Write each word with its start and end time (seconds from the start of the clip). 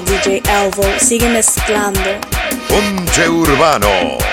DJ 0.00 0.40
Elvo. 0.48 0.84
Sigue 0.96 1.28
mezclando. 1.28 2.18
Ponche 2.66 3.26
Urbano. 3.26 4.31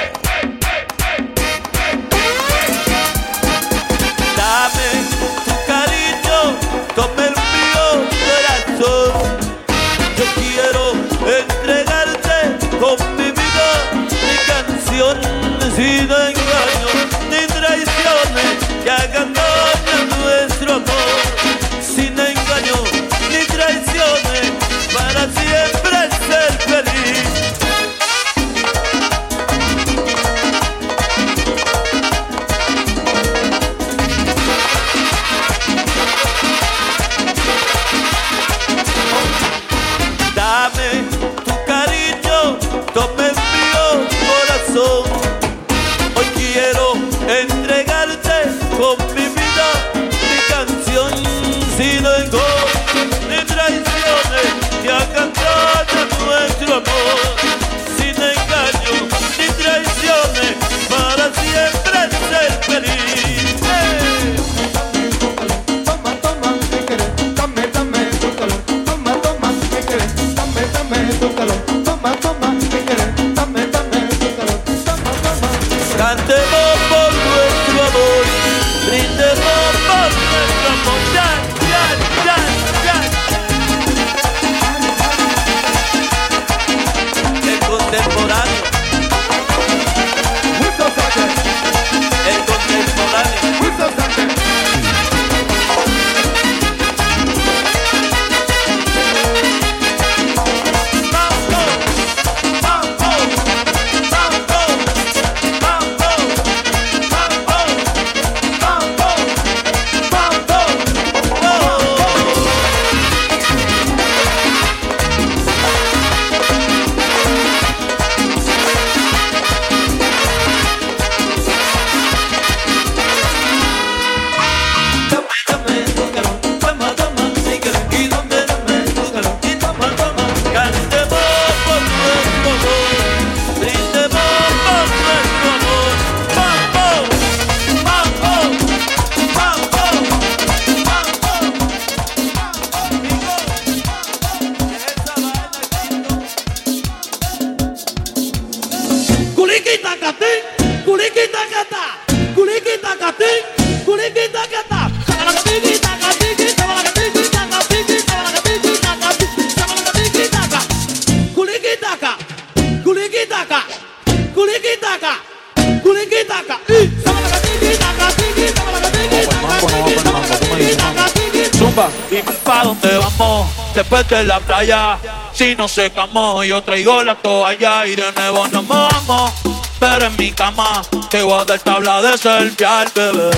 De 174.07 174.23
la 174.23 174.39
playa. 174.39 174.97
Si 175.33 175.55
no 175.55 175.67
secamos, 175.67 176.45
yo 176.45 176.61
traigo 176.61 177.03
la 177.03 177.15
toalla 177.15 177.85
y 177.85 177.95
de 177.95 178.11
nuevo 178.13 178.47
nos 178.47 178.63
mojamos. 178.63 179.31
Pero 179.79 180.05
en 180.05 180.15
mi 180.17 180.31
cama 180.31 180.81
te 181.09 181.21
voy 181.21 181.41
a 181.41 181.45
dar 181.45 181.59
tabla 181.59 182.01
de 182.01 182.17
selfie 182.17 182.67
bebé. 182.95 183.31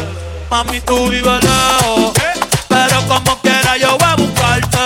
Mami, 0.50 0.82
tú 0.82 1.08
vives 1.08 1.44
lejos, 1.44 2.12
pero 2.68 3.02
como 3.08 3.40
quiera 3.42 3.78
yo 3.78 3.98
voy 3.98 4.08
a 4.08 4.16
buscarte. 4.16 4.78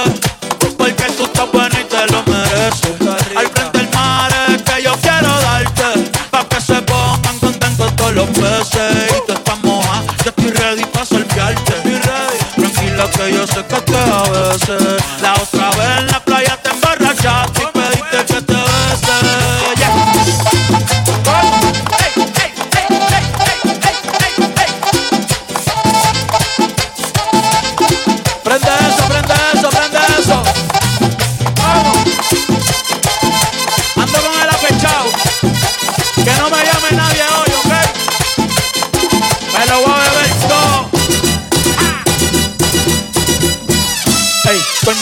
Porque 0.77 1.03
tú 1.17 1.25
estás 1.25 1.51
buena 1.51 1.79
y 1.79 1.83
te 1.83 2.07
lo 2.11 2.23
mereces. 2.23 3.35
Al 3.35 3.47
frente 3.47 3.77
del 3.79 3.89
mar 3.93 4.31
es 4.49 4.61
que 4.61 4.83
yo 4.83 4.95
quiero 5.01 5.41
darte. 5.41 6.11
Pa' 6.29 6.45
que 6.45 6.61
se 6.61 6.81
pongan 6.81 7.39
contentos 7.39 7.95
todos 7.95 8.13
los 8.13 8.29
peces. 8.29 9.11
Y 9.17 9.27
tú 9.27 9.33
estás 9.33 9.63
moja, 9.63 10.03
yo 10.23 10.29
estoy 10.29 10.51
ready 10.51 10.85
pa' 10.85 11.05
selfiearte. 11.05 11.73
Tranquila 12.55 13.09
que 13.09 13.33
yo 13.33 13.47
sé 13.47 13.65
que 13.65 13.81
te 13.81 13.97
a 13.97 14.23
veces. 14.23 15.14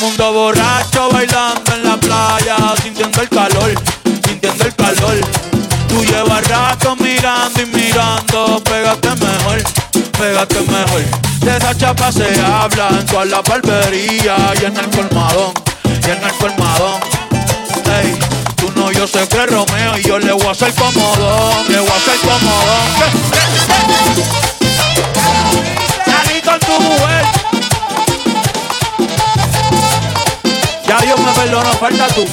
Mundo 0.03 0.33
borracho 0.33 1.09
bailando 1.11 1.75
en 1.75 1.83
la 1.85 1.97
playa, 1.97 2.57
sintiendo 2.81 3.21
el 3.21 3.29
calor, 3.29 3.73
sintiendo 4.27 4.65
el 4.65 4.75
calor. 4.75 5.15
Tú 5.87 6.03
llevas 6.03 6.45
rato 6.49 6.95
mirando 6.97 7.61
y 7.61 7.65
mirando, 7.67 8.61
pégate 8.65 9.09
mejor, 9.11 9.63
pégate 10.19 10.59
mejor. 10.59 11.03
De 11.39 11.57
esa 11.57 11.77
chapa 11.77 12.11
se 12.11 12.27
habla 12.41 12.89
en 12.89 13.05
toda 13.05 13.25
la 13.25 13.41
barbería 13.41 14.35
y 14.61 14.65
en 14.65 14.75
el 14.75 14.89
colmadón, 14.89 15.53
y 15.85 16.09
en 16.09 16.23
el 16.23 16.33
colmadón. 16.33 16.99
Ey, 18.01 18.19
tú 18.57 18.73
no, 18.75 18.91
yo 18.91 19.07
sé 19.07 19.25
que 19.29 19.45
Romeo 19.45 19.97
y 19.97 20.03
yo 20.03 20.19
le 20.19 20.33
voy 20.33 20.47
a 20.47 20.51
hacer 20.51 20.73
comodón, 20.75 21.65
le 21.69 21.79
voy 21.79 21.89
a 21.89 21.95
hacer 21.95 22.17
comodón. 22.19 22.89
Salí 26.05 26.41
con 26.41 26.59
tu 26.59 26.79
mujer. 26.81 27.42
Ya 30.93 30.99
Dios 30.99 31.19
me 31.19 31.31
perdonó, 31.31 31.73
falta 31.73 32.07
tú. 32.09 32.23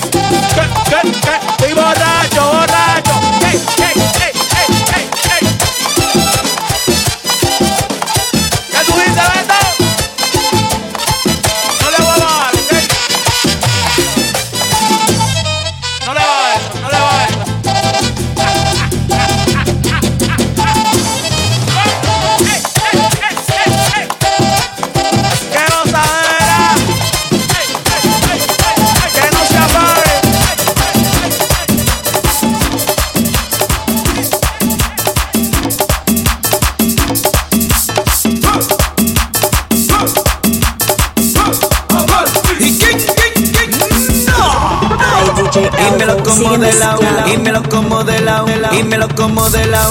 Me 47.50 47.58
lo 47.58 47.68
como 47.68 48.04
de 48.04 48.20
lado 48.20 48.46
y 48.70 48.84
me 48.84 48.96
lo 48.96 49.08
como 49.08 49.50
de 49.50 49.66
lado. 49.66 49.90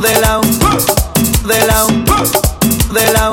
De 0.00 0.20
lado, 0.20 0.40
de 1.48 1.66
lado, 1.66 1.88
de 2.92 3.12
lado. 3.12 3.32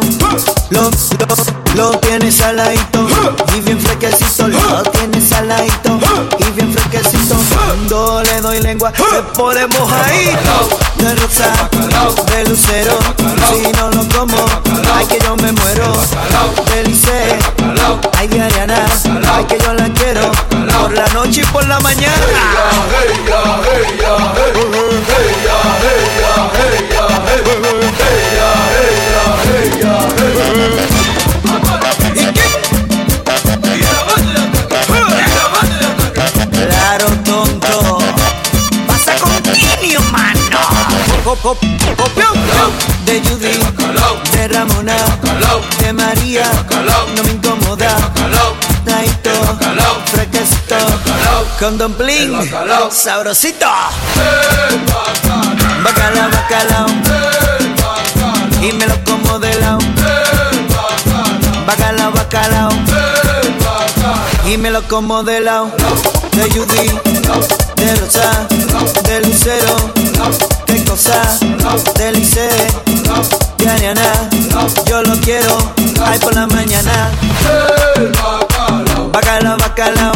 Lo, 0.71 0.89
lo, 0.89 1.75
lo 1.75 2.00
tienes 2.00 2.38
saladito 2.38 3.07
y 3.56 3.59
bien 3.59 3.79
fresquecito. 3.79 4.47
Lo 4.47 4.81
tienes 4.83 5.29
saladito 5.29 6.00
y 6.39 6.51
bien 6.53 6.73
fresquecito. 6.73 6.81
Cuando 7.91 8.23
le 8.23 8.39
doy 8.39 8.61
lengua 8.61 8.89
se 8.95 9.21
pone 9.35 9.67
mojadito. 9.67 10.69
De 10.95 11.13
rosa, 11.15 11.51
de 12.31 12.45
lucero. 12.45 12.97
Si 13.51 13.69
no 13.73 13.89
lo 13.89 14.07
como, 14.17 14.45
ay 14.95 15.05
que 15.07 15.19
yo 15.19 15.35
me 15.35 15.51
muero. 15.51 15.91
De 16.73 16.83
Lice, 16.85 17.38
ay 18.17 18.27
de 18.29 18.41
Ariana, 18.41 18.85
ay 19.33 19.43
que 19.43 19.59
yo 19.59 19.73
la 19.73 19.89
quiero. 19.89 20.31
Por 20.81 20.93
la 20.93 21.05
noche 21.07 21.41
y 21.41 21.45
por 21.47 21.67
la 21.67 21.81
mañana. 21.81 22.15
De 41.31 43.22
Judy, 43.22 43.57
de 44.33 44.48
Ramona, 44.50 44.98
de 45.80 45.94
María, 45.94 46.44
no 47.16 47.24
me 47.24 47.31
incomoda. 47.31 47.95
Taito, 48.83 49.31
fresquecito, 50.07 50.75
con 51.57 51.78
dumpling, 51.78 52.38
sabrosito. 52.92 53.66
Bacalao, 55.81 56.30
bacalao, 56.31 56.88
y 58.62 58.74
me 58.74 58.86
lo 58.88 59.01
como 59.06 59.39
de 59.39 59.56
lado. 59.56 59.80
Bacalao, 61.66 62.12
bacalao. 62.12 62.72
Y 64.45 64.57
me 64.57 64.69
lo 64.69 64.83
como 64.83 65.24
de 65.24 65.39
lado. 65.39 65.72
De 66.33 66.51
Judy, 66.51 66.92
de 67.78 67.95
Rosa, 67.95 68.48
de 69.04 69.22
Lucero, 69.22 69.75
de 70.71 72.12
Lice, 72.13 72.50
de 73.57 73.69
Ariana, 73.69 74.29
yo 74.85 75.01
lo 75.01 75.19
quiero, 75.19 75.57
ay 76.06 76.18
por 76.19 76.33
la 76.33 76.47
mañana, 76.47 77.12
bacalao, 79.12 79.57
bacalao, 79.57 80.13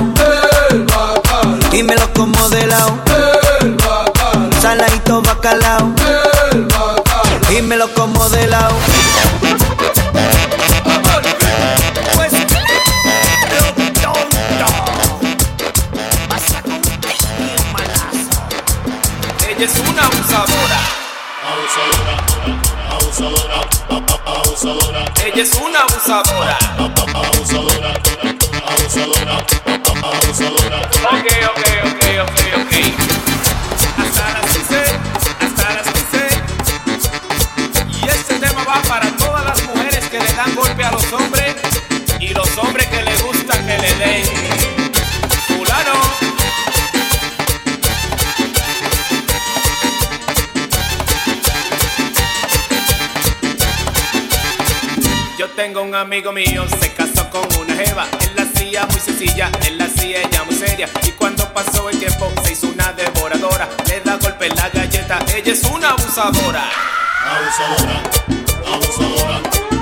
y 1.74 1.84
me 1.84 1.96
lo 1.96 2.14
como 2.14 2.48
de 2.50 2.68
lado, 2.68 2.98
saladito 4.62 5.22
bacalao, 5.22 5.92
y 7.50 7.62
me 7.62 7.76
lo 7.76 7.94
como 7.94 8.30
de 8.30 8.48
lado. 8.48 8.76
Ella 24.56 25.44
es 25.44 25.54
una 25.56 25.82
abusadora. 25.82 26.58
Ok, 31.04 31.28
ok, 31.52 31.64
ok, 31.84 32.04
ok, 32.24 32.40
ok. 32.62 32.74
Hasta 33.98 34.24
las 34.32 34.46
15, 34.56 34.80
hasta 35.42 35.68
las 35.74 35.88
15. 35.92 36.28
Y 38.02 38.08
este 38.08 38.36
tema 38.40 38.64
va 38.64 38.82
para 38.84 39.12
todas 39.18 39.44
las 39.44 39.62
mujeres 39.66 40.06
que 40.10 40.20
le 40.20 40.34
dan 40.34 40.56
golpe 40.56 40.86
a 40.86 40.92
los 40.92 41.12
hombres 41.12 41.56
y 42.22 42.30
los 42.30 42.58
hombres 42.58 42.88
que 42.88 43.02
les 43.04 43.22
gusta 43.24 43.58
que 43.58 43.78
le 43.78 43.94
den. 43.96 44.45
Tengo 55.56 55.82
un 55.82 55.96
amigo 55.96 56.32
mío, 56.32 56.66
se 56.80 56.92
casó 56.94 57.30
con 57.30 57.44
una 57.60 57.76
jeva. 57.76 58.08
Él 58.22 58.32
la 58.36 58.44
hacía 58.44 58.86
muy 58.88 59.00
sencilla, 59.00 59.50
él 59.66 59.78
la 59.78 59.86
hacía 59.86 60.22
ella 60.22 60.44
muy 60.44 60.56
seria. 60.56 60.90
Y 61.04 61.12
cuando 61.12 61.52
pasó 61.54 61.90
el 61.90 61.98
tiempo, 61.98 62.32
se 62.44 62.54
hizo 62.54 62.68
una 62.68 62.92
devoradora. 62.92 63.70
Le 63.88 64.02
da 64.02 64.18
golpe 64.18 64.48
en 64.48 64.56
la 64.56 64.70
galleta, 64.70 65.20
ella 65.34 65.54
es 65.54 65.64
una 65.64 65.92
abusadora. 65.92 66.70
Hasta 68.66 69.75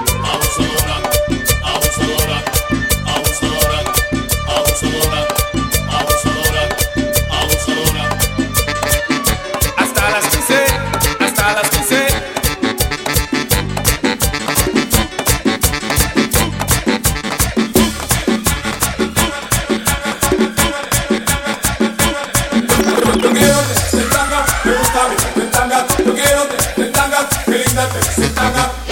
linda 28.17 28.51
te. 28.53 28.82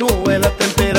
sube 0.00 0.38
la 0.38 0.48
temperatura. 0.48 0.89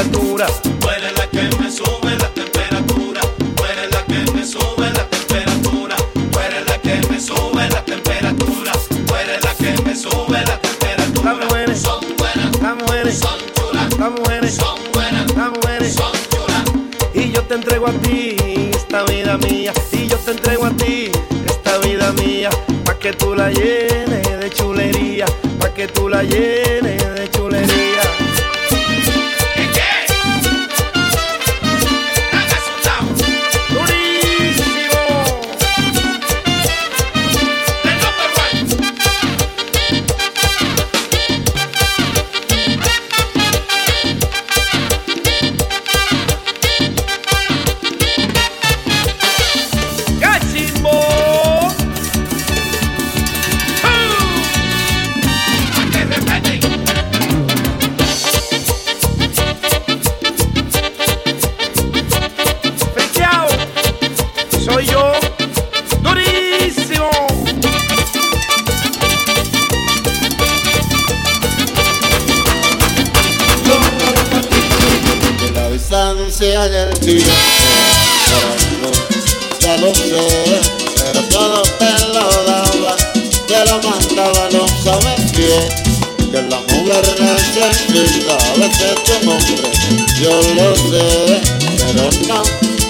sé, 90.75 91.41
pero 91.77 92.09
no 92.27 92.43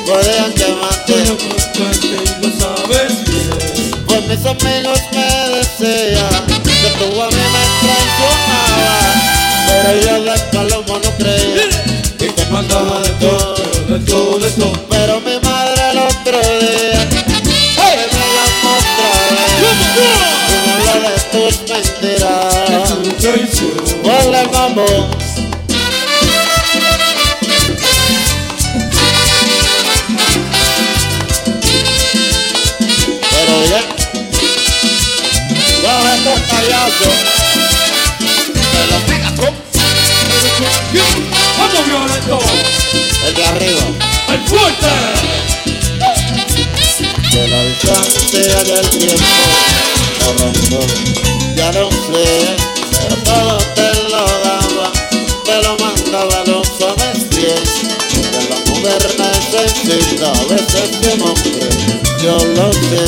podían 0.05 0.53
llamarte. 0.55 1.13
Pero 1.13 1.33
buscarte 1.35 2.07
y 2.07 2.41
lo 2.41 2.59
sabes 2.59 3.25
bien. 3.25 3.49
Pues 4.05 4.21
mis 4.27 4.45
amigos 4.45 4.99
me 5.13 5.27
decían 5.57 6.45
que 6.47 6.55
tú 6.99 7.21
a 7.21 7.27
mí 7.27 7.43
me 7.53 7.63
traicionabas, 7.81 9.17
pero 9.67 9.91
yo 10.01 10.13
de 10.23 10.39
palomo 10.51 10.99
no 11.03 11.11
creía 11.17 11.67
y 12.19 12.31
te 12.31 12.45
mandaba 12.51 13.01
de 13.01 13.09
todo, 13.09 13.55
de 13.87 13.99
todo, 13.99 14.39
de 14.39 14.49
todo. 14.51 14.90
perder 48.61 48.79
el 48.79 48.89
tiempo 48.89 49.23
corriendo. 50.25 50.79
Ya 51.55 51.71
no 51.71 51.89
sé, 51.89 52.55
pero 52.91 53.15
todo 53.23 53.57
te 53.75 53.89
lo 54.09 54.25
daba, 54.43 54.91
te 55.45 55.55
lo 55.63 55.77
mandaba 55.77 56.41
a 56.41 56.45
los 56.45 56.67
hombres 56.81 57.25
que 57.29 57.55
la 58.49 58.57
mujer 58.71 59.01
necesita 59.17 60.31
a 60.31 60.43
veces 60.45 61.01
de 61.01 61.13
un 61.13 61.21
hombre. 61.21 61.69
Yo 62.21 62.37
lo 62.55 62.71
sé, 62.73 63.05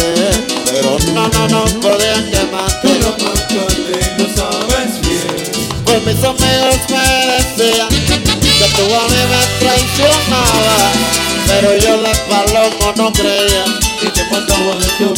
pero 0.66 0.98
no, 1.14 1.28
no, 1.28 1.48
no 1.48 1.66
podía 1.82 2.16
quemarte. 2.32 2.80
Pero 2.82 3.10
mátale, 3.12 4.00
lo 4.18 4.26
sabes 4.36 5.02
bien. 5.02 5.52
Pues 5.86 6.04
mis 6.06 6.24
amigos 6.24 6.80
me 6.90 7.04
decían 7.34 7.90
que 7.90 8.68
tú 8.76 8.84
a 8.84 9.04
mí 9.08 9.22
me 9.30 9.42
traicionabas, 9.60 10.96
pero 11.48 11.78
yo 11.78 11.98
las 12.02 12.20
palomas 12.20 12.98
no 12.98 13.14
creía. 13.14 13.66
Y 14.02 14.08
te 14.08 14.26
faltaba 14.26 14.76
de 14.76 14.88
tu 14.98 15.14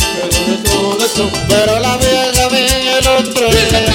pero 1.47 1.79
la 1.79 1.95
vieja 1.97 2.47
ve 2.49 2.65
el 2.65 3.07
otro 3.07 3.47
día, 3.49 3.85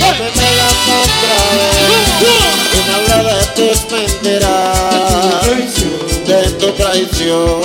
porque 0.00 0.30
me 0.34 0.48
llama 0.56 1.02
otra 1.02 1.36
vez, 1.56 2.08
y 2.72 2.76
me 2.88 2.92
habla 2.94 3.34
de 3.34 3.44
tus 3.54 3.78
mentiras, 3.90 5.44
de 6.26 6.40
tu 6.52 6.68
traición. 6.72 7.60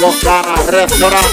Bocana 0.00 0.54
Restaurant. 0.70 1.26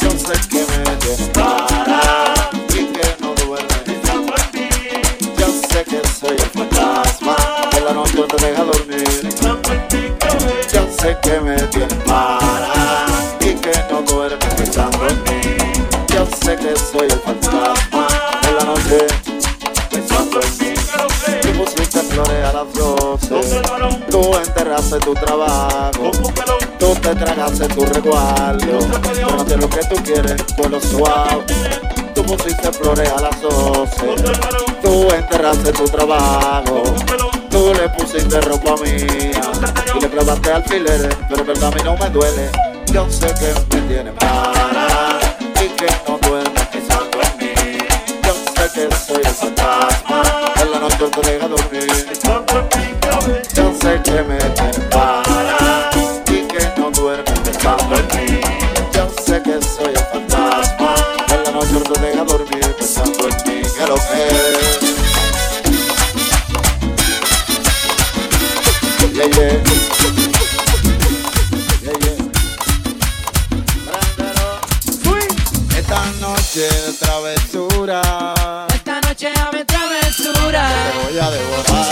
Yo 0.00 0.10
sé 0.10 0.34
que 0.50 0.60
me 0.70 0.82
dispara 0.96 2.34
y 2.68 2.84
que 2.92 3.06
no 3.20 3.34
duerme 3.34 3.78
pensando 3.86 4.34
en 4.36 4.46
mí. 4.52 4.68
Yo 5.38 5.46
sé 5.68 5.84
que 5.84 6.00
soy 6.20 6.36
el 6.36 6.50
fantasma, 6.50 7.36
en 7.76 7.82
la 7.84 7.92
noche 7.94 8.14
no 8.16 8.24
te 8.24 8.36
deja 8.46 8.62
dormir. 8.62 9.20
Yo 10.72 10.82
sé 11.00 11.16
que 11.22 11.40
me 11.40 11.56
dispara 11.56 13.06
y 13.40 13.54
que 13.54 13.72
no 13.90 14.02
duerme 14.02 14.46
pensando 14.56 15.08
en 15.08 15.16
mí. 15.22 15.40
Yo 16.08 16.22
sé 16.44 16.56
que 16.56 16.72
soy 16.76 17.08
el 17.10 17.20
fantasma, 17.20 17.93
tú 24.10 24.36
enterraste 24.36 24.98
tu 25.00 25.14
trabajo. 25.14 26.10
Tú 26.78 26.94
te 26.96 27.14
tragaste 27.14 27.66
tu 27.68 27.84
resguardo, 27.86 28.80
sé 29.48 29.56
lo 29.56 29.68
que 29.70 29.80
tú 29.86 29.96
quieres, 30.04 30.44
lo 30.70 30.80
suave. 30.80 31.44
Tú 32.14 32.22
pusiste 32.24 32.72
flores 32.72 33.10
a 33.10 33.22
las 33.22 33.40
12, 33.40 33.90
tú 34.82 35.08
enterraste 35.14 35.72
tu 35.72 35.84
trabajo. 35.84 36.82
Tú 37.50 37.72
le 37.72 37.88
pusiste 37.90 38.40
ropa 38.42 38.74
mía 38.82 39.40
y 39.96 40.00
le 40.00 40.10
clavaste 40.10 40.52
alfileres, 40.52 41.16
pero 41.28 41.40
en 41.40 41.46
verdad 41.46 41.72
a 41.72 41.76
mí 41.76 41.80
no 41.84 41.96
me 41.96 42.10
duele. 42.10 42.50
Yo 42.92 43.08
sé 43.08 43.32
que 43.34 43.76
me 43.76 43.82
tiene 43.88 44.12
para 44.12 45.20
y 45.64 45.68
que 45.68 45.86
no 46.06 46.18
duerme 46.18 46.60
pensando 46.70 47.18
en 47.22 47.38
mí. 47.38 47.78
Yo 48.22 48.34
sé 48.54 48.70
que 48.74 48.96
soy 48.96 49.22
el 49.22 49.30
fantasma, 49.30 50.22
en 50.60 50.70
la 50.70 50.78
noche 50.80 51.08
te 51.08 51.30
deja 51.30 51.48
dormir. 51.48 52.73
Yo 54.24 54.30
sé 54.30 54.32
que 54.32 54.32
me 54.32 54.38
tiene 54.50 54.88
para 54.90 55.90
y 56.28 56.46
que 56.46 56.80
no 56.80 56.90
duerme 56.90 57.24
pensando 57.24 57.96
en 57.96 58.06
mí. 58.06 58.40
Yo 58.92 59.08
sé 59.24 59.42
que 59.42 59.60
soy 59.62 59.92
el 59.92 59.98
fantasma, 59.98 60.94
en 61.28 61.44
la 61.44 61.50
noche 61.50 61.72
no 61.72 61.80
te 61.80 62.00
deja 62.00 62.24
dormir 62.24 62.74
pensando 62.76 63.28
en 63.28 63.36
mí. 63.46 63.62
Que 63.76 63.86
lo 63.86 63.94
que 63.96 64.64
Yeah, 69.14 69.28
yeah. 69.28 69.74
Noche 76.20 76.60
de 76.60 76.92
travesura 76.98 78.66
Esta 78.74 79.00
noche 79.00 79.30
dame 79.34 79.64
travesura. 79.64 80.68
te 80.68 81.12
voy 81.12 81.18
a 81.18 81.30
devorar 81.30 81.83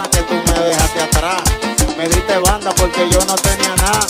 que 0.00 0.22
tú 0.22 0.34
me 0.34 0.58
dejaste 0.58 1.02
atrás. 1.02 1.42
Me 1.96 2.08
diste 2.08 2.38
banda 2.38 2.74
porque 2.74 3.08
yo 3.10 3.18
no 3.26 3.34
tenía 3.36 3.74
nada. 3.76 4.06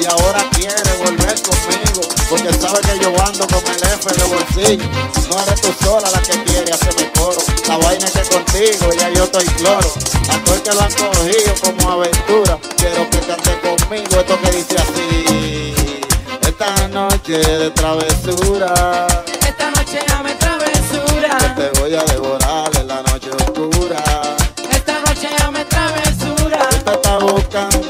Y 0.00 0.04
ahora 0.06 0.48
quieres 0.52 0.98
volver 0.98 1.34
conmigo. 1.42 2.08
Porque 2.28 2.52
sabes 2.52 2.80
que 2.86 2.98
yo 3.00 3.10
ando 3.20 3.46
con 3.48 3.64
el 3.66 3.82
F 3.82 4.12
de 4.14 4.24
bolsillo. 4.24 4.88
No 5.28 5.42
eres 5.42 5.60
tú 5.60 5.74
sola 5.82 6.08
la 6.10 6.20
que 6.20 6.44
quiere 6.44 6.72
hacerme 6.72 7.10
coro. 7.18 7.38
La 7.66 7.78
vaina 7.78 8.06
es 8.06 8.12
que 8.12 8.22
contigo 8.22 8.92
ya 8.96 9.10
yo 9.10 9.24
estoy 9.24 9.46
cloro. 9.46 9.92
A 10.28 10.44
todo 10.44 10.54
el 10.54 10.62
que 10.62 10.72
lo 10.72 10.80
han 10.80 10.92
cogido 10.92 11.54
como 11.62 11.90
aventura. 11.90 12.58
Quiero 12.76 13.10
que 13.10 13.18
cante 13.18 13.60
conmigo 13.60 14.20
esto 14.20 14.40
que 14.40 14.50
dice 14.52 14.76
así. 14.78 15.74
Esta 16.42 16.88
noche 16.88 17.38
de 17.38 17.70
travesura. 17.70 19.13
down. 27.54 27.83